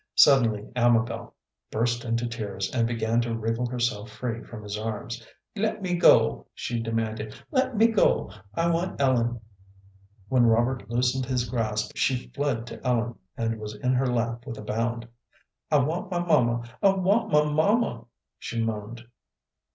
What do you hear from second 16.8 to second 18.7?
I want my mamma," she